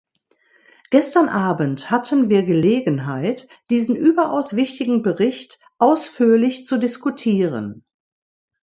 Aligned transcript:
Gestern 0.89 1.29
Abend 1.29 1.91
hatten 1.91 2.27
wir 2.31 2.41
Gelegenheit, 2.41 3.47
diesen 3.69 3.95
überaus 3.95 4.55
wichtigen 4.55 5.03
Bericht 5.03 5.59
ausführlich 5.77 6.65
zu 6.65 6.79
diskutieren. 6.79 7.85